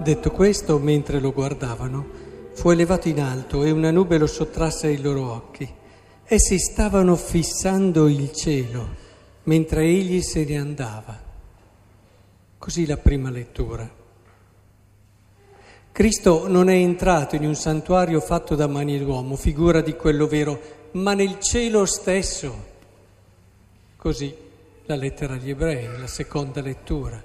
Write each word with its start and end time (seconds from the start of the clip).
Detto 0.00 0.30
questo, 0.30 0.78
mentre 0.78 1.20
lo 1.20 1.30
guardavano, 1.30 2.06
fu 2.54 2.70
elevato 2.70 3.08
in 3.08 3.20
alto 3.20 3.64
e 3.64 3.70
una 3.70 3.90
nube 3.90 4.16
lo 4.16 4.26
sottrasse 4.26 4.86
ai 4.86 4.98
loro 5.02 5.30
occhi. 5.30 5.70
Essi 6.24 6.58
stavano 6.58 7.16
fissando 7.16 8.08
il 8.08 8.32
cielo 8.32 8.96
mentre 9.42 9.82
egli 9.82 10.22
se 10.22 10.46
ne 10.46 10.56
andava. 10.56 11.18
Così 12.56 12.86
la 12.86 12.96
prima 12.96 13.28
lettura. 13.28 13.88
Cristo 15.92 16.48
non 16.48 16.70
è 16.70 16.76
entrato 16.76 17.36
in 17.36 17.44
un 17.44 17.54
santuario 17.54 18.20
fatto 18.20 18.54
da 18.54 18.66
mani 18.66 18.98
d'uomo, 18.98 19.36
figura 19.36 19.82
di 19.82 19.96
quello 19.96 20.26
vero, 20.26 20.60
ma 20.92 21.12
nel 21.12 21.38
cielo 21.40 21.84
stesso. 21.84 22.68
Così 23.96 24.34
la 24.86 24.94
lettera 24.94 25.34
agli 25.34 25.50
ebrei, 25.50 25.98
la 25.98 26.06
seconda 26.06 26.62
lettura. 26.62 27.22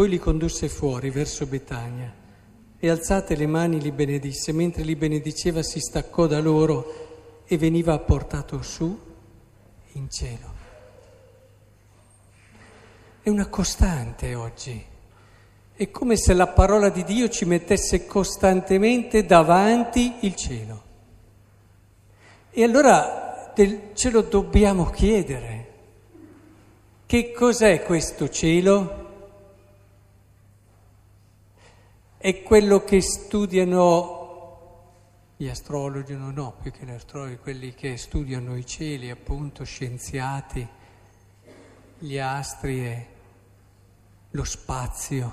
Poi 0.00 0.08
li 0.08 0.18
condusse 0.18 0.70
fuori 0.70 1.10
verso 1.10 1.44
Betania 1.44 2.10
e 2.78 2.88
alzate 2.88 3.36
le 3.36 3.46
mani 3.46 3.78
li 3.82 3.92
benedisse. 3.92 4.50
Mentre 4.50 4.82
li 4.82 4.96
benediceva 4.96 5.62
si 5.62 5.78
staccò 5.78 6.26
da 6.26 6.40
loro 6.40 7.42
e 7.44 7.58
veniva 7.58 7.98
portato 7.98 8.62
su 8.62 8.98
in 9.92 10.08
cielo. 10.08 10.54
È 13.20 13.28
una 13.28 13.48
costante 13.48 14.34
oggi. 14.34 14.82
È 15.74 15.90
come 15.90 16.16
se 16.16 16.32
la 16.32 16.46
parola 16.46 16.88
di 16.88 17.04
Dio 17.04 17.28
ci 17.28 17.44
mettesse 17.44 18.06
costantemente 18.06 19.26
davanti 19.26 20.14
il 20.20 20.34
cielo. 20.34 20.82
E 22.48 22.64
allora 22.64 23.52
ce 23.92 24.10
lo 24.10 24.22
dobbiamo 24.22 24.86
chiedere. 24.86 25.68
Che 27.04 27.32
cos'è 27.32 27.82
questo 27.82 28.30
cielo? 28.30 28.99
È 32.22 32.42
quello 32.42 32.84
che 32.84 33.00
studiano 33.00 34.18
gli 35.38 35.48
astrologi, 35.48 36.14
no, 36.14 36.30
no, 36.30 36.54
più 36.60 36.70
che 36.70 36.84
gli 36.84 36.90
astrologi, 36.90 37.38
quelli 37.38 37.72
che 37.72 37.96
studiano 37.96 38.58
i 38.58 38.66
cieli, 38.66 39.08
appunto, 39.08 39.64
scienziati, 39.64 40.68
gli 41.98 42.18
astri 42.18 42.84
e 42.84 43.06
lo 44.32 44.44
spazio. 44.44 45.32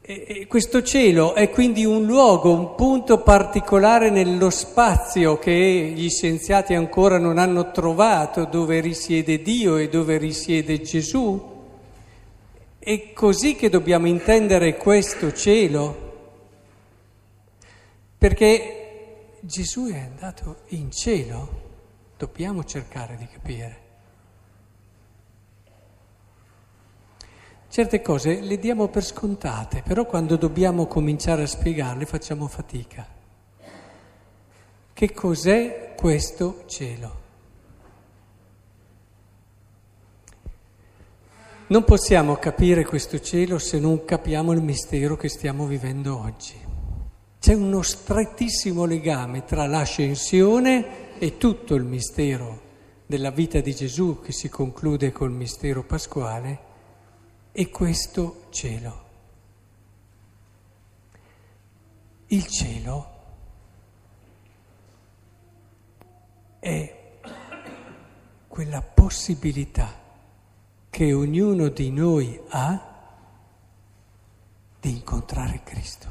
E, 0.00 0.48
questo 0.48 0.82
cielo 0.82 1.36
è 1.36 1.50
quindi 1.50 1.84
un 1.84 2.04
luogo, 2.04 2.52
un 2.52 2.74
punto 2.74 3.22
particolare 3.22 4.10
nello 4.10 4.50
spazio 4.50 5.38
che 5.38 5.92
gli 5.94 6.10
scienziati 6.10 6.74
ancora 6.74 7.18
non 7.18 7.38
hanno 7.38 7.70
trovato, 7.70 8.44
dove 8.44 8.80
risiede 8.80 9.40
Dio 9.40 9.76
e 9.76 9.88
dove 9.88 10.16
risiede 10.16 10.80
Gesù. 10.80 11.57
È 12.78 13.12
così 13.12 13.56
che 13.56 13.68
dobbiamo 13.68 14.06
intendere 14.06 14.76
questo 14.76 15.32
cielo? 15.32 16.06
Perché 18.16 19.36
Gesù 19.40 19.88
è 19.88 19.98
andato 19.98 20.62
in 20.68 20.90
cielo, 20.90 21.66
dobbiamo 22.16 22.64
cercare 22.64 23.16
di 23.16 23.26
capire. 23.26 23.86
Certe 27.68 28.00
cose 28.00 28.40
le 28.40 28.58
diamo 28.58 28.88
per 28.88 29.04
scontate, 29.04 29.82
però 29.82 30.06
quando 30.06 30.36
dobbiamo 30.36 30.86
cominciare 30.86 31.42
a 31.42 31.46
spiegarle 31.46 32.06
facciamo 32.06 32.46
fatica. 32.46 33.06
Che 34.92 35.12
cos'è 35.12 35.94
questo 35.96 36.64
cielo? 36.66 37.26
Non 41.70 41.84
possiamo 41.84 42.36
capire 42.36 42.82
questo 42.82 43.20
cielo 43.20 43.58
se 43.58 43.78
non 43.78 44.06
capiamo 44.06 44.52
il 44.52 44.62
mistero 44.62 45.18
che 45.18 45.28
stiamo 45.28 45.66
vivendo 45.66 46.18
oggi. 46.18 46.58
C'è 47.38 47.52
uno 47.52 47.82
strettissimo 47.82 48.86
legame 48.86 49.44
tra 49.44 49.66
l'ascensione 49.66 51.18
e 51.18 51.36
tutto 51.36 51.74
il 51.74 51.84
mistero 51.84 52.62
della 53.04 53.30
vita 53.30 53.60
di 53.60 53.74
Gesù 53.74 54.22
che 54.22 54.32
si 54.32 54.48
conclude 54.48 55.12
col 55.12 55.30
mistero 55.30 55.84
pasquale 55.84 56.58
e 57.52 57.68
questo 57.68 58.46
cielo. 58.48 59.04
Il 62.28 62.46
cielo 62.46 63.12
è 66.60 67.18
quella 68.48 68.80
possibilità 68.80 70.06
che 70.98 71.12
ognuno 71.12 71.68
di 71.68 71.92
noi 71.92 72.36
ha 72.48 72.80
di 74.80 74.90
incontrare 74.90 75.60
Cristo. 75.62 76.06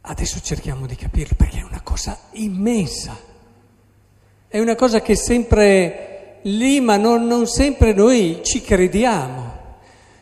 Adesso 0.00 0.40
cerchiamo 0.40 0.86
di 0.86 0.96
capirlo 0.96 1.34
perché 1.36 1.58
è 1.58 1.62
una 1.62 1.82
cosa 1.82 2.18
immensa, 2.30 3.14
è 4.48 4.58
una 4.60 4.74
cosa 4.76 5.02
che 5.02 5.12
è 5.12 5.16
sempre 5.16 6.38
lì, 6.44 6.80
ma 6.80 6.96
non, 6.96 7.26
non 7.26 7.46
sempre 7.46 7.92
noi 7.92 8.40
ci 8.44 8.62
crediamo. 8.62 9.74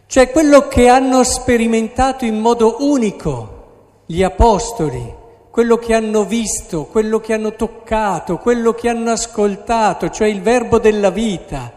Cioè 0.07 0.33
quello 0.33 0.67
che 0.67 0.89
hanno 0.89 1.23
sperimentato 1.23 2.25
in 2.25 2.41
modo 2.41 2.79
unico 2.81 4.03
gli 4.07 4.25
apostoli, 4.25 5.23
quello 5.55 5.77
che 5.77 5.95
hanno 5.95 6.25
visto, 6.25 6.87
quello 6.87 7.21
che 7.21 7.33
hanno 7.33 7.55
toccato, 7.55 8.39
quello 8.39 8.73
che 8.73 8.89
hanno 8.89 9.13
ascoltato, 9.13 10.11
cioè 10.11 10.27
il 10.27 10.43
verbo 10.43 10.81
della 10.81 11.11
vita. 11.11 11.71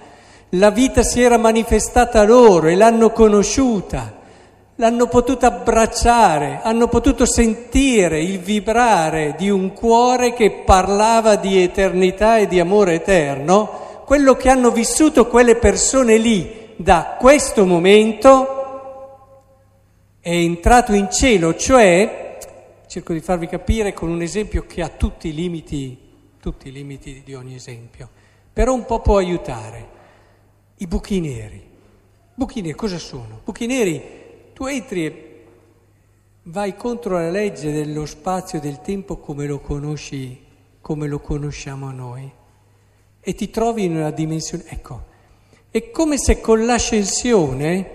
La 0.49 0.71
vita 0.71 1.03
si 1.03 1.21
era 1.21 1.37
manifestata 1.37 2.23
loro 2.23 2.69
e 2.69 2.75
l'hanno 2.75 3.11
conosciuta, 3.11 4.15
l'hanno 4.77 5.05
potuta 5.05 5.45
abbracciare, 5.45 6.61
hanno 6.63 6.87
potuto 6.87 7.27
sentire 7.27 8.19
il 8.19 8.39
vibrare 8.39 9.35
di 9.37 9.51
un 9.51 9.71
cuore 9.73 10.33
che 10.33 10.63
parlava 10.65 11.35
di 11.35 11.61
eternità 11.61 12.37
e 12.37 12.47
di 12.47 12.59
amore 12.59 12.95
eterno. 12.95 14.01
Quello 14.05 14.33
che 14.33 14.49
hanno 14.49 14.71
vissuto 14.71 15.27
quelle 15.27 15.55
persone 15.55 16.17
lì 16.17 16.73
da 16.77 17.15
questo 17.19 17.63
momento 17.63 18.55
è 20.19 20.31
entrato 20.31 20.93
in 20.93 21.11
cielo, 21.11 21.55
cioè 21.55 22.25
cerco 22.97 23.13
di 23.13 23.19
farvi 23.19 23.45
capire 23.45 23.93
con 23.93 24.09
un 24.09 24.23
esempio 24.23 24.65
che 24.65 24.81
ha 24.81 24.89
tutti 24.89 25.27
i 25.27 25.33
limiti, 25.33 25.95
tutti 26.39 26.69
i 26.69 26.71
limiti 26.71 27.21
di 27.23 27.35
ogni 27.35 27.53
esempio, 27.53 28.09
però 28.51 28.73
un 28.73 28.85
po' 28.85 29.01
può 29.01 29.17
aiutare. 29.17 29.95
I 30.77 30.87
buchi 30.87 31.19
neri. 31.19 31.63
Buchi 32.33 32.61
neri 32.61 32.73
cosa 32.73 32.97
sono? 32.97 33.41
Buchi 33.43 33.67
neri, 33.67 34.01
tu 34.53 34.65
entri 34.65 35.05
e 35.05 35.43
vai 36.43 36.75
contro 36.75 37.19
la 37.19 37.29
legge 37.29 37.71
dello 37.71 38.07
spazio 38.07 38.57
e 38.57 38.61
del 38.61 38.81
tempo 38.81 39.17
come 39.17 39.45
lo 39.45 39.59
conosci, 39.59 40.43
come 40.81 41.07
lo 41.07 41.19
conosciamo 41.19 41.91
noi, 41.91 42.31
e 43.19 43.35
ti 43.35 43.51
trovi 43.51 43.83
in 43.83 43.95
una 43.95 44.09
dimensione. 44.09 44.63
Ecco, 44.69 45.05
è 45.69 45.91
come 45.91 46.17
se 46.17 46.41
con 46.41 46.65
l'ascensione 46.65 47.91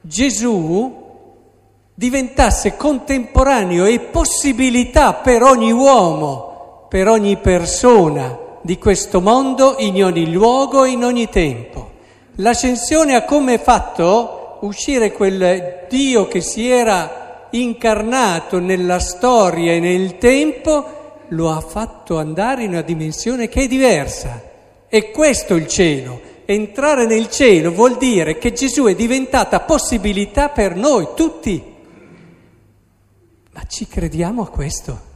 Gesù 0.00 1.01
diventasse 1.94 2.76
contemporaneo 2.76 3.84
e 3.84 4.00
possibilità 4.00 5.14
per 5.14 5.42
ogni 5.42 5.72
uomo, 5.72 6.86
per 6.88 7.08
ogni 7.08 7.36
persona 7.36 8.38
di 8.62 8.78
questo 8.78 9.20
mondo, 9.20 9.76
in 9.78 10.02
ogni 10.02 10.30
luogo, 10.30 10.84
in 10.84 11.04
ogni 11.04 11.28
tempo. 11.28 11.90
L'ascensione 12.36 13.14
ha 13.14 13.24
come 13.24 13.58
fatto 13.58 14.58
uscire 14.60 15.12
quel 15.12 15.86
Dio 15.88 16.28
che 16.28 16.40
si 16.40 16.68
era 16.68 17.48
incarnato 17.50 18.58
nella 18.58 18.98
storia 18.98 19.72
e 19.72 19.80
nel 19.80 20.16
tempo, 20.18 21.00
lo 21.28 21.50
ha 21.50 21.60
fatto 21.60 22.18
andare 22.18 22.64
in 22.64 22.70
una 22.70 22.82
dimensione 22.82 23.48
che 23.48 23.62
è 23.62 23.66
diversa. 23.66 24.42
E 24.88 25.10
questo 25.10 25.54
è 25.54 25.56
il 25.56 25.66
cielo. 25.66 26.20
Entrare 26.44 27.06
nel 27.06 27.28
cielo 27.30 27.72
vuol 27.72 27.96
dire 27.96 28.38
che 28.38 28.52
Gesù 28.52 28.84
è 28.84 28.94
diventata 28.94 29.60
possibilità 29.60 30.48
per 30.48 30.76
noi 30.76 31.08
tutti. 31.14 31.71
Ma 33.52 33.62
ci 33.66 33.86
crediamo 33.86 34.42
a 34.42 34.48
questo? 34.48 35.10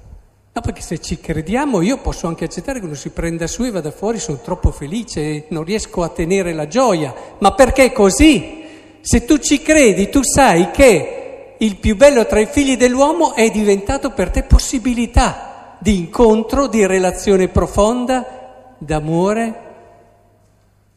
No, 0.52 0.62
perché 0.62 0.80
se 0.80 0.98
ci 1.00 1.20
crediamo 1.20 1.82
io 1.82 1.98
posso 1.98 2.26
anche 2.26 2.44
accettare 2.44 2.78
che 2.78 2.86
uno 2.86 2.94
si 2.94 3.10
prenda 3.10 3.46
su 3.46 3.64
e 3.64 3.70
vada 3.70 3.90
fuori, 3.90 4.18
sono 4.18 4.38
troppo 4.38 4.70
felice 4.70 5.20
e 5.20 5.46
non 5.50 5.64
riesco 5.64 6.02
a 6.02 6.08
tenere 6.08 6.54
la 6.54 6.66
gioia. 6.66 7.14
Ma 7.38 7.52
perché 7.52 7.92
così? 7.92 8.64
Se 9.02 9.24
tu 9.26 9.36
ci 9.36 9.60
credi, 9.60 10.08
tu 10.08 10.22
sai 10.22 10.70
che 10.70 11.56
il 11.58 11.76
più 11.76 11.94
bello 11.96 12.26
tra 12.26 12.40
i 12.40 12.46
figli 12.46 12.76
dell'uomo 12.76 13.34
è 13.34 13.50
diventato 13.50 14.12
per 14.12 14.30
te 14.30 14.44
possibilità 14.44 15.76
di 15.78 15.98
incontro, 15.98 16.68
di 16.68 16.86
relazione 16.86 17.48
profonda, 17.48 18.74
d'amore 18.78 19.60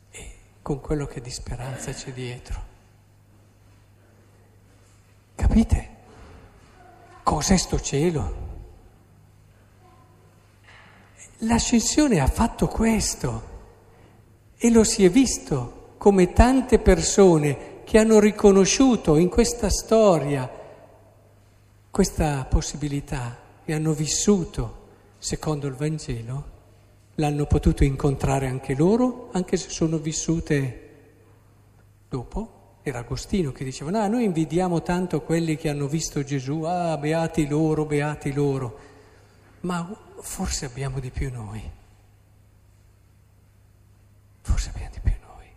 e 0.10 0.32
con 0.62 0.80
quello 0.80 1.06
che 1.06 1.20
di 1.20 1.30
speranza 1.30 1.92
c'è 1.92 2.12
dietro. 2.12 2.62
Capite? 5.36 5.98
Cos'è 7.40 7.56
sto 7.56 7.80
cielo? 7.80 8.34
L'ascensione 11.38 12.20
ha 12.20 12.28
fatto 12.28 12.68
questo. 12.68 13.44
E 14.58 14.70
lo 14.70 14.84
si 14.84 15.06
è 15.06 15.10
visto 15.10 15.94
come 15.98 16.34
tante 16.34 16.80
persone 16.80 17.84
che 17.86 17.98
hanno 17.98 18.20
riconosciuto 18.20 19.16
in 19.16 19.30
questa 19.30 19.70
storia 19.70 20.52
questa 21.90 22.44
possibilità 22.44 23.38
e 23.64 23.74
hanno 23.74 23.94
vissuto 23.94 24.88
secondo 25.18 25.66
il 25.68 25.76
Vangelo, 25.76 26.44
l'hanno 27.16 27.46
potuto 27.46 27.86
incontrare 27.86 28.48
anche 28.48 28.76
loro, 28.76 29.30
anche 29.32 29.56
se 29.56 29.70
sono 29.70 29.98
vissute 29.98 30.90
dopo. 32.10 32.59
Era 32.82 33.00
Agostino 33.00 33.52
che 33.52 33.64
diceva, 33.64 33.92
no, 33.92 34.08
noi 34.08 34.24
invidiamo 34.24 34.82
tanto 34.82 35.22
quelli 35.22 35.58
che 35.58 35.70
hanno 35.70 35.88
visto 35.88 36.24
Gesù, 36.24 36.62
ah, 36.64 36.98
beati 36.98 37.48
loro, 37.48 37.86
beati 37.86 38.32
loro, 38.32 38.80
ma 39.62 39.88
forse 40.22 40.66
abbiamo 40.66 41.00
di 41.00 41.10
più 41.10 41.30
noi. 41.32 41.72
Forse 44.42 44.70
abbiamo 44.70 44.90
di 44.94 45.00
più 45.02 45.12
noi. 45.22 45.48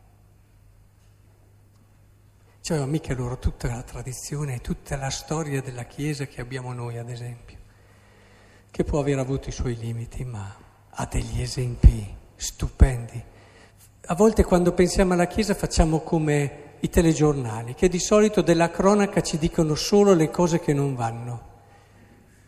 C'aveva 2.60 2.86
mica 2.86 3.14
loro 3.14 3.38
tutta 3.38 3.68
la 3.68 3.82
tradizione, 3.82 4.60
tutta 4.60 4.96
la 4.96 5.10
storia 5.10 5.62
della 5.62 5.84
Chiesa 5.84 6.26
che 6.26 6.40
abbiamo 6.40 6.72
noi, 6.72 6.98
ad 6.98 7.08
esempio, 7.08 7.58
che 8.70 8.82
può 8.84 8.98
aver 8.98 9.18
avuto 9.18 9.48
i 9.48 9.52
suoi 9.52 9.76
limiti, 9.76 10.24
ma 10.24 10.54
ha 10.90 11.06
degli 11.06 11.40
esempi 11.40 12.14
stupendi. 12.34 13.24
A 14.06 14.14
volte 14.16 14.44
quando 14.44 14.72
pensiamo 14.72 15.12
alla 15.12 15.28
Chiesa 15.28 15.54
facciamo 15.54 16.00
come 16.00 16.70
i 16.84 16.88
telegiornali, 16.88 17.74
che 17.74 17.88
di 17.88 18.00
solito 18.00 18.42
della 18.42 18.70
cronaca 18.70 19.20
ci 19.20 19.38
dicono 19.38 19.76
solo 19.76 20.14
le 20.14 20.30
cose 20.30 20.58
che 20.58 20.72
non 20.72 20.96
vanno. 20.96 21.50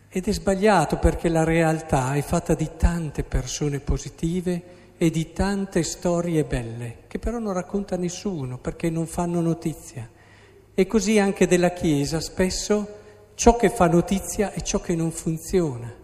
Ed 0.08 0.26
è 0.26 0.32
sbagliato 0.32 0.96
perché 0.98 1.28
la 1.28 1.44
realtà 1.44 2.14
è 2.14 2.22
fatta 2.22 2.54
di 2.54 2.70
tante 2.76 3.22
persone 3.22 3.78
positive 3.78 4.62
e 4.96 5.10
di 5.10 5.32
tante 5.32 5.84
storie 5.84 6.42
belle, 6.44 6.98
che 7.06 7.20
però 7.20 7.38
non 7.38 7.52
racconta 7.52 7.96
nessuno 7.96 8.58
perché 8.58 8.90
non 8.90 9.06
fanno 9.06 9.40
notizia. 9.40 10.08
E 10.74 10.86
così 10.88 11.20
anche 11.20 11.46
della 11.46 11.70
Chiesa 11.70 12.20
spesso 12.20 13.02
ciò 13.36 13.54
che 13.54 13.70
fa 13.70 13.86
notizia 13.86 14.52
è 14.52 14.60
ciò 14.62 14.80
che 14.80 14.96
non 14.96 15.12
funziona. 15.12 15.94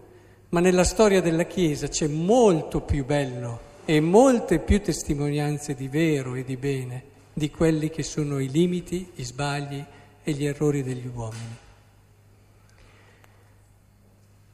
Ma 0.50 0.60
nella 0.60 0.84
storia 0.84 1.20
della 1.20 1.44
Chiesa 1.44 1.88
c'è 1.88 2.06
molto 2.06 2.80
più 2.80 3.04
bello 3.04 3.68
e 3.84 3.98
molte 4.00 4.60
più 4.60 4.80
testimonianze 4.80 5.74
di 5.74 5.88
vero 5.88 6.36
e 6.36 6.44
di 6.44 6.56
bene 6.56 7.09
di 7.32 7.50
quelli 7.50 7.90
che 7.90 8.02
sono 8.02 8.38
i 8.38 8.48
limiti, 8.48 9.10
gli 9.14 9.24
sbagli 9.24 9.84
e 10.22 10.32
gli 10.32 10.44
errori 10.44 10.82
degli 10.82 11.10
uomini. 11.12 11.56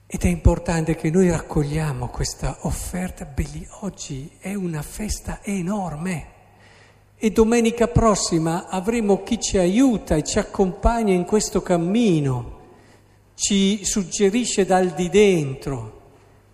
Ed 0.08 0.23
è 0.23 0.28
importante 0.28 0.94
che 0.94 1.11
noi 1.11 1.31
raccogliamo 1.31 2.08
questa 2.08 2.58
offerta. 2.62 3.28
Oggi 3.81 4.31
è 4.38 4.55
una 4.55 4.82
festa 4.82 5.40
enorme 5.43 6.34
e 7.17 7.31
domenica 7.31 7.88
prossima 7.88 8.69
avremo 8.69 9.23
chi 9.23 9.40
ci 9.40 9.58
aiuta 9.58 10.14
e 10.14 10.23
ci 10.23 10.38
accompagna 10.38 11.12
in 11.12 11.25
questo 11.25 11.62
cammino, 11.62 12.61
ci 13.34 13.84
suggerisce 13.84 14.64
dal 14.64 14.90
di 14.90 15.08
dentro 15.08 15.94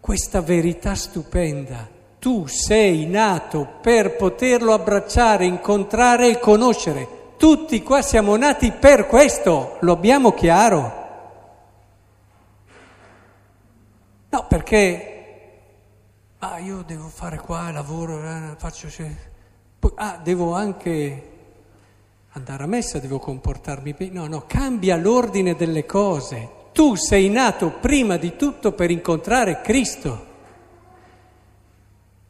questa 0.00 0.40
verità 0.40 0.94
stupenda 0.94 2.00
tu 2.22 2.46
sei 2.46 3.04
nato 3.06 3.66
per 3.80 4.14
poterlo 4.14 4.72
abbracciare, 4.72 5.44
incontrare 5.44 6.28
e 6.28 6.38
conoscere. 6.38 7.32
Tutti 7.36 7.82
qua 7.82 8.00
siamo 8.00 8.36
nati 8.36 8.70
per 8.70 9.08
questo, 9.08 9.78
lo 9.80 9.90
abbiamo 9.90 10.32
chiaro. 10.32 10.92
No, 14.28 14.46
perché 14.46 15.50
ah, 16.38 16.58
io 16.60 16.84
devo 16.86 17.08
fare 17.08 17.38
qua, 17.38 17.72
lavoro, 17.72 18.22
eh, 18.22 18.54
faccio... 18.56 18.86
Poi, 19.80 19.90
ah, 19.96 20.20
devo 20.22 20.54
anche 20.54 21.30
andare 22.34 22.62
a 22.62 22.68
messa, 22.68 23.00
devo 23.00 23.18
comportarmi 23.18 23.94
bene. 23.94 24.12
No, 24.12 24.28
no, 24.28 24.44
cambia 24.46 24.94
l'ordine 24.94 25.56
delle 25.56 25.84
cose. 25.86 26.48
Tu 26.72 26.94
sei 26.94 27.28
nato 27.28 27.72
prima 27.80 28.16
di 28.16 28.36
tutto 28.36 28.70
per 28.70 28.92
incontrare 28.92 29.60
Cristo. 29.60 30.30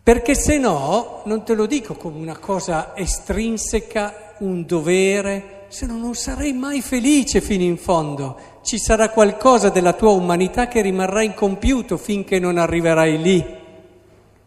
Perché 0.02 0.34
se 0.34 0.58
no, 0.58 1.22
non 1.26 1.44
te 1.44 1.54
lo 1.54 1.66
dico 1.66 1.94
come 1.94 2.18
una 2.18 2.36
cosa 2.36 2.96
estrinseca, 2.96 4.34
un 4.38 4.66
dovere, 4.66 5.66
se 5.68 5.86
no 5.86 5.96
non 5.96 6.16
sarei 6.16 6.52
mai 6.52 6.82
felice 6.82 7.40
fino 7.40 7.62
in 7.62 7.78
fondo. 7.78 8.58
Ci 8.62 8.78
sarà 8.78 9.10
qualcosa 9.10 9.68
della 9.68 9.92
tua 9.92 10.10
umanità 10.10 10.66
che 10.66 10.80
rimarrà 10.80 11.22
incompiuto 11.22 11.96
finché 11.96 12.40
non 12.40 12.58
arriverai 12.58 13.22
lì. 13.22 13.44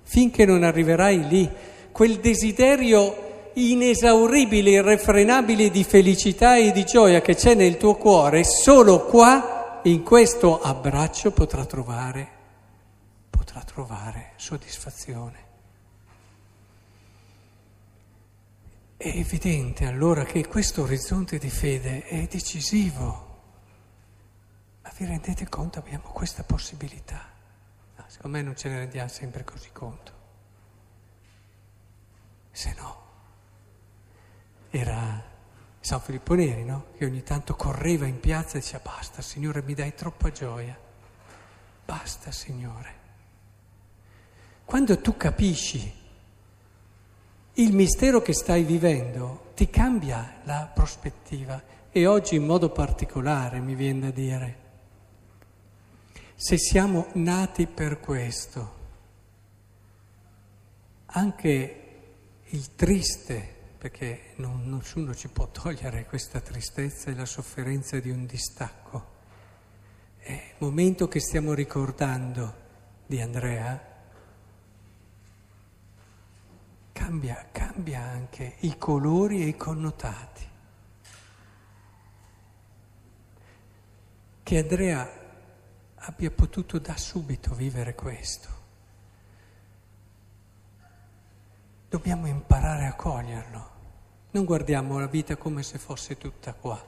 Finché 0.04 0.46
non 0.46 0.64
arriverai 0.64 1.28
lì. 1.28 1.50
Quel 1.90 2.20
desiderio 2.20 3.52
inesauribile, 3.54 4.72
irrefrenabile 4.72 5.70
di 5.70 5.86
felicità 5.86 6.58
e 6.58 6.74
di 6.74 6.84
gioia 6.84 7.22
che 7.22 7.36
c'è 7.36 7.54
nel 7.54 7.78
tuo 7.78 7.96
cuore, 7.96 8.44
solo 8.44 9.06
qua, 9.06 9.80
in 9.84 10.04
questo 10.04 10.62
abbraccio, 10.62 11.32
potrà 11.32 11.64
trovare, 11.64 12.28
potrà 13.30 13.62
trovare 13.62 14.34
soddisfazione. 14.36 15.45
È 18.98 19.08
evidente 19.08 19.86
allora 19.86 20.24
che 20.24 20.48
questo 20.48 20.84
orizzonte 20.84 21.38
di 21.38 21.50
fede 21.50 22.04
è 22.04 22.28
decisivo. 22.28 23.24
Ma 24.82 24.92
vi 24.98 25.06
rendete 25.06 25.50
conto? 25.50 25.80
Abbiamo 25.80 26.10
questa 26.12 26.44
possibilità. 26.44 27.34
No, 27.98 28.04
secondo 28.08 28.38
me 28.38 28.44
non 28.44 28.56
ce 28.56 28.70
ne 28.70 28.80
rendiamo 28.80 29.10
sempre 29.10 29.44
così 29.44 29.70
conto. 29.74 30.14
Se 32.52 32.74
no, 32.78 33.04
era 34.70 35.24
San 35.82 36.00
Filippo 36.00 36.34
Neri, 36.34 36.64
no? 36.64 36.86
Che 36.96 37.04
ogni 37.04 37.22
tanto 37.22 37.56
correva 37.56 38.06
in 38.06 38.22
piazza 38.22 38.58
e 38.58 38.62
diceva 38.62 38.82
basta, 38.84 39.22
Signore, 39.22 39.62
mi 39.62 39.74
dai 39.74 39.94
troppa 39.94 40.32
gioia. 40.32 40.80
Basta, 41.84 42.32
Signore. 42.32 43.04
Quando 44.64 45.00
tu 45.02 45.18
capisci 45.18 46.04
il 47.56 47.74
mistero 47.74 48.22
che 48.22 48.34
stai 48.34 48.64
vivendo 48.64 49.52
ti 49.56 49.70
cambia 49.70 50.42
la 50.44 50.70
prospettiva 50.74 51.62
e 51.90 52.06
oggi 52.06 52.36
in 52.36 52.46
modo 52.46 52.70
particolare 52.70 53.60
mi 53.60 53.76
viene 53.76 54.00
da 54.02 54.10
dire, 54.10 54.58
se 56.36 56.58
siamo 56.58 57.08
nati 57.14 57.66
per 57.68 58.02
questo, 58.02 58.74
anche 61.06 61.82
il 62.44 62.76
triste, 62.76 63.54
perché 63.78 64.34
non, 64.36 64.70
nessuno 64.70 65.16
ci 65.16 65.30
può 65.30 65.48
togliere 65.48 66.06
questa 66.06 66.42
tristezza 66.42 67.10
e 67.10 67.16
la 67.16 67.26
sofferenza 67.26 67.98
di 68.02 68.10
un 68.10 68.26
distacco, 68.26 69.14
è 70.18 70.32
il 70.32 70.56
momento 70.58 71.08
che 71.08 71.22
stiamo 71.22 71.54
ricordando 71.54 72.54
di 73.06 73.22
Andrea, 73.22 73.95
cambia, 77.06 77.46
cambia 77.52 78.02
anche 78.02 78.56
i 78.62 78.80
colori 78.80 79.44
e 79.44 79.48
i 79.50 79.56
connotati. 79.56 80.44
Che 84.42 84.58
Andrea 84.58 85.12
abbia 85.98 86.32
potuto 86.32 86.80
da 86.80 86.98
subito 86.98 87.54
vivere 87.54 87.94
questo. 87.94 88.50
Dobbiamo 91.90 92.26
imparare 92.26 92.88
a 92.88 92.96
coglierlo. 92.96 93.70
Non 94.32 94.44
guardiamo 94.44 94.98
la 94.98 95.08
vita 95.08 95.36
come 95.36 95.62
se 95.62 95.78
fosse 95.78 96.18
tutta 96.18 96.54
qua. 96.54 96.84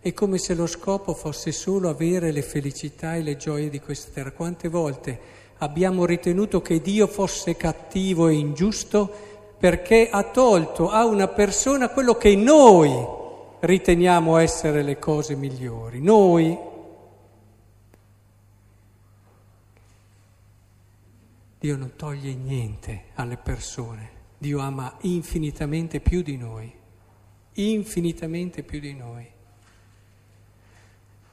È 0.00 0.14
come 0.14 0.38
se 0.38 0.54
lo 0.54 0.66
scopo 0.66 1.12
fosse 1.12 1.52
solo 1.52 1.90
avere 1.90 2.32
le 2.32 2.42
felicità 2.42 3.14
e 3.14 3.20
le 3.20 3.36
gioie 3.36 3.68
di 3.68 3.78
questa 3.78 4.10
terra. 4.10 4.32
Quante 4.32 4.68
volte 4.68 5.20
abbiamo 5.58 6.06
ritenuto 6.06 6.62
che 6.62 6.80
Dio 6.80 7.06
fosse 7.06 7.56
cattivo 7.56 8.28
e 8.28 8.34
ingiusto 8.34 9.28
perché 9.60 10.08
ha 10.10 10.24
tolto 10.24 10.88
a 10.88 11.04
una 11.04 11.28
persona 11.28 11.90
quello 11.90 12.14
che 12.14 12.34
noi 12.34 12.90
riteniamo 13.60 14.38
essere 14.38 14.82
le 14.82 14.98
cose 14.98 15.36
migliori. 15.36 16.00
Noi. 16.00 16.58
Dio 21.58 21.76
non 21.76 21.92
toglie 21.94 22.32
niente 22.32 23.08
alle 23.16 23.36
persone, 23.36 24.10
Dio 24.38 24.60
ama 24.60 24.96
infinitamente 25.02 26.00
più 26.00 26.22
di 26.22 26.38
noi, 26.38 26.72
infinitamente 27.52 28.62
più 28.62 28.80
di 28.80 28.94
noi. 28.94 29.28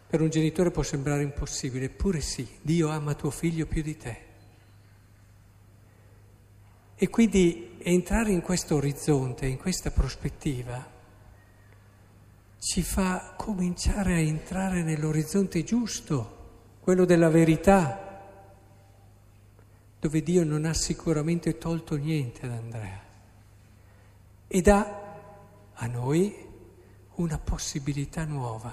Per 0.10 0.20
un 0.20 0.30
genitore 0.30 0.72
può 0.72 0.84
sembrare 0.84 1.24
impossibile, 1.24 1.86
eppure 1.86 2.20
sì, 2.20 2.46
Dio 2.62 2.90
ama 2.90 3.14
tuo 3.14 3.30
figlio 3.30 3.66
più 3.68 3.82
di 3.82 3.96
te. 3.96 4.26
E 6.96 7.08
quindi 7.08 7.67
entrare 7.80 8.32
in 8.32 8.42
questo 8.42 8.76
orizzonte, 8.76 9.46
in 9.46 9.58
questa 9.58 9.92
prospettiva, 9.92 10.96
ci 12.60 12.82
fa 12.82 13.34
cominciare 13.38 14.16
a 14.16 14.20
entrare 14.20 14.84
nell'orizzonte 14.84 15.64
giusto, 15.64 16.36
quello 16.80 17.06
della 17.06 17.30
verità, 17.30 18.22
dove 20.00 20.24
Dio 20.24 20.44
non 20.44 20.66
ha 20.66 20.74
sicuramente 20.74 21.58
tolto 21.58 21.96
niente 21.96 22.46
ad 22.46 22.52
Andrea. 22.52 23.06
e 24.50 24.62
dà 24.62 25.04
a 25.74 25.88
noi 25.88 26.34
una 27.16 27.38
possibilità 27.38 28.24
nuova, 28.24 28.72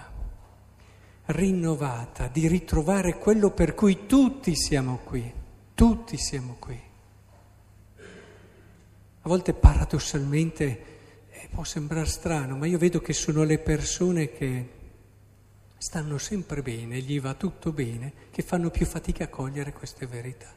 rinnovata, 1.26 2.28
di 2.28 2.46
ritrovare 2.46 3.18
quello 3.18 3.50
per 3.50 3.75
cui 3.75 4.06
tutti 4.06 4.54
siamo 4.54 5.00
qui, 5.04 5.32
tutti 5.75 6.16
siamo 6.16 6.56
qui. 6.58 6.80
A 9.25 9.28
volte 9.31 9.54
paradossalmente 9.54 10.85
eh, 11.31 11.49
può 11.50 11.64
sembrare 11.64 12.04
strano, 12.04 12.59
ma 12.59 12.66
io 12.66 12.76
vedo 12.76 13.00
che 13.00 13.14
sono 13.14 13.43
le 13.43 13.59
persone 13.59 14.31
che 14.31 14.69
stanno 15.78 16.19
sempre 16.19 16.61
bene, 16.61 17.00
gli 17.00 17.19
va 17.19 17.33
tutto 17.33 17.73
bene, 17.73 18.12
che 18.31 18.43
fanno 18.43 18.69
più 18.69 18.85
fatica 18.85 19.25
a 19.25 19.28
cogliere 19.28 19.73
queste 19.73 20.07
verità. 20.07 20.52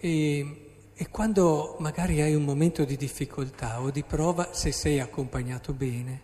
E, 0.00 0.70
e 0.92 1.08
quando 1.10 1.76
magari 1.78 2.20
hai 2.22 2.34
un 2.34 2.42
momento 2.44 2.84
di 2.84 2.96
difficoltà 2.96 3.80
o 3.80 3.90
di 3.90 4.02
prova, 4.02 4.52
se 4.52 4.72
sei 4.72 4.98
accompagnato 4.98 5.72
bene 5.72 6.22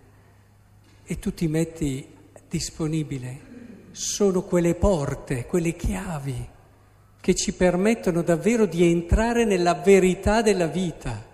e 1.04 1.16
tu 1.20 1.32
ti 1.32 1.46
metti 1.46 2.12
disponibile, 2.48 3.52
sono 3.92 4.42
quelle 4.42 4.74
porte, 4.74 5.46
quelle 5.46 5.76
chiavi 5.76 6.48
che 7.24 7.34
ci 7.34 7.54
permettono 7.54 8.20
davvero 8.20 8.66
di 8.66 8.84
entrare 8.84 9.46
nella 9.46 9.72
verità 9.72 10.42
della 10.42 10.66
vita. 10.66 11.26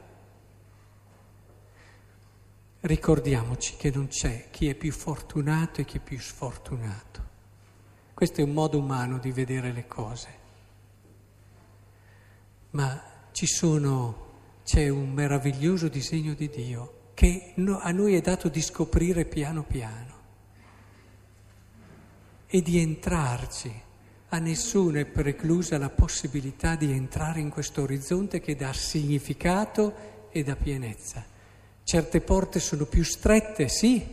Ricordiamoci 2.79 3.75
che 3.75 3.91
non 3.93 4.07
c'è 4.07 4.51
chi 4.53 4.69
è 4.69 4.77
più 4.77 4.93
fortunato 4.93 5.81
e 5.81 5.85
chi 5.85 5.97
è 5.97 6.01
più 6.01 6.21
sfortunato. 6.21 7.25
Questo 8.15 8.41
è 8.41 8.45
un 8.45 8.53
modo 8.53 8.79
umano 8.79 9.19
di 9.19 9.33
vedere 9.33 9.73
le 9.73 9.89
cose. 9.89 10.29
Ma 12.71 13.03
ci 13.33 13.49
sono, 13.49 14.29
c'è 14.65 14.89
un 14.89 15.11
meraviglioso 15.11 15.89
disegno 15.89 16.35
di 16.35 16.49
Dio 16.49 17.11
che 17.15 17.53
a 17.57 17.91
noi 17.91 18.15
è 18.15 18.21
dato 18.21 18.49
di 18.49 18.63
scoprire 18.63 19.25
piano 19.25 19.65
piano 19.65 20.15
e 22.47 22.63
di 22.63 22.79
entrarci. 22.79 23.89
A 24.33 24.39
nessuno 24.39 24.99
è 24.99 25.07
preclusa 25.07 25.77
la 25.77 25.91
possibilità 25.91 26.77
di 26.77 26.93
entrare 26.93 27.41
in 27.41 27.51
questo 27.51 27.83
orizzonte 27.83 28.41
che 28.41 28.55
dà 28.55 28.73
significato 28.73 30.29
e 30.31 30.45
dà 30.45 30.55
pienezza. 30.55 31.25
Certe 31.83 32.21
porte 32.21 32.61
sono 32.61 32.85
più 32.85 33.03
strette, 33.03 33.67
sì, 33.67 34.07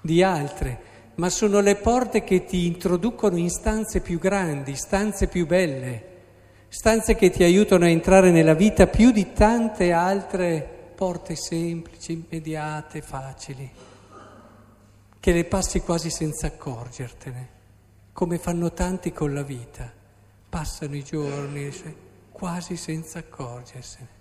di 0.00 0.22
altre, 0.22 0.80
ma 1.16 1.28
sono 1.28 1.58
le 1.58 1.74
porte 1.74 2.22
che 2.22 2.44
ti 2.44 2.66
introducono 2.66 3.36
in 3.36 3.50
stanze 3.50 4.00
più 4.00 4.20
grandi, 4.20 4.76
stanze 4.76 5.26
più 5.26 5.44
belle, 5.44 6.04
stanze 6.68 7.16
che 7.16 7.30
ti 7.30 7.42
aiutano 7.42 7.84
a 7.84 7.88
entrare 7.88 8.30
nella 8.30 8.54
vita 8.54 8.86
più 8.86 9.10
di 9.10 9.32
tante 9.32 9.90
altre 9.90 10.92
porte 10.94 11.34
semplici, 11.34 12.12
immediate, 12.12 13.02
facili, 13.02 13.68
che 15.18 15.32
le 15.32 15.44
passi 15.46 15.80
quasi 15.80 16.10
senza 16.10 16.46
accorgertene, 16.46 17.48
come 18.12 18.38
fanno 18.38 18.72
tanti 18.72 19.12
con 19.12 19.32
la 19.32 19.42
vita. 19.42 19.92
Passano 20.48 20.96
i 20.96 21.02
giorni 21.02 21.70
quasi 22.30 22.76
senza 22.76 23.20
accorgersene. 23.20 24.20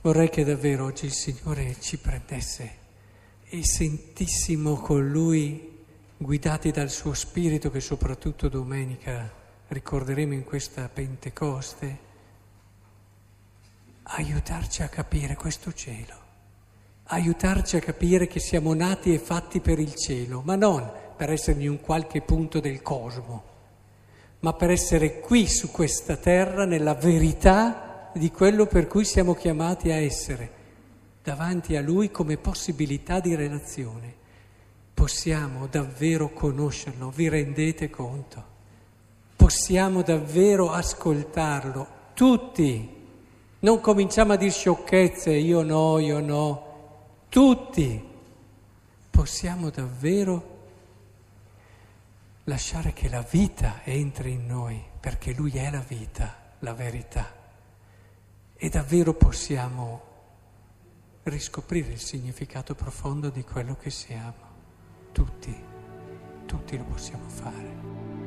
Vorrei 0.00 0.28
che 0.28 0.44
davvero 0.44 0.84
oggi 0.84 1.06
il 1.06 1.12
Signore 1.12 1.76
ci 1.80 1.98
prendesse 1.98 2.84
e 3.44 3.64
sentissimo 3.64 4.76
con 4.76 5.08
Lui, 5.08 5.84
guidati 6.16 6.70
dal 6.70 6.90
suo 6.90 7.12
Spirito, 7.12 7.70
che 7.70 7.80
soprattutto 7.80 8.48
domenica 8.48 9.32
ricorderemo 9.68 10.32
in 10.32 10.44
questa 10.44 10.88
Pentecoste, 10.88 11.98
aiutarci 14.02 14.82
a 14.82 14.88
capire 14.88 15.34
questo 15.34 15.72
cielo, 15.72 16.14
aiutarci 17.06 17.76
a 17.76 17.80
capire 17.80 18.26
che 18.26 18.40
siamo 18.40 18.74
nati 18.74 19.12
e 19.14 19.18
fatti 19.18 19.60
per 19.60 19.78
il 19.78 19.94
cielo, 19.94 20.42
ma 20.44 20.56
non 20.56 20.90
per 21.16 21.30
essere 21.30 21.62
in 21.62 21.70
un 21.70 21.80
qualche 21.80 22.20
punto 22.20 22.60
del 22.60 22.82
cosmo, 22.82 23.42
ma 24.40 24.52
per 24.52 24.70
essere 24.70 25.20
qui 25.20 25.48
su 25.48 25.70
questa 25.70 26.16
terra 26.16 26.64
nella 26.64 26.94
verità 26.94 28.10
di 28.14 28.30
quello 28.30 28.66
per 28.66 28.86
cui 28.86 29.04
siamo 29.04 29.34
chiamati 29.34 29.90
a 29.90 29.96
essere 29.96 30.50
davanti 31.22 31.76
a 31.76 31.80
Lui 31.80 32.10
come 32.10 32.36
possibilità 32.36 33.20
di 33.20 33.34
relazione. 33.34 34.14
Possiamo 34.94 35.66
davvero 35.66 36.30
conoscerlo, 36.30 37.10
vi 37.10 37.28
rendete 37.28 37.90
conto? 37.90 38.54
Possiamo 39.34 40.02
davvero 40.02 40.70
ascoltarlo, 40.70 41.86
tutti. 42.14 42.94
Non 43.58 43.80
cominciamo 43.80 44.32
a 44.32 44.36
dire 44.36 44.50
sciocchezze, 44.50 45.32
io 45.32 45.62
no, 45.62 45.98
io 45.98 46.20
no, 46.20 46.65
tutti. 47.28 48.14
Possiamo 49.10 49.70
davvero 49.70 50.54
lasciare 52.44 52.92
che 52.92 53.08
la 53.08 53.22
vita 53.22 53.80
entri 53.84 54.32
in 54.32 54.46
noi, 54.46 54.82
perché 55.00 55.32
Lui 55.32 55.52
è 55.52 55.70
la 55.70 55.80
vita, 55.80 56.52
la 56.60 56.74
verità 56.74 57.44
e 58.58 58.68
davvero 58.70 59.12
possiamo 59.12 60.02
riscoprire 61.24 61.92
il 61.92 62.00
significato 62.00 62.74
profondo 62.74 63.28
di 63.28 63.44
quello 63.44 63.76
che 63.76 63.90
siamo. 63.90 64.54
Tutti, 65.12 65.54
tutti 66.46 66.76
lo 66.76 66.84
possiamo 66.84 67.28
fare. 67.28 68.25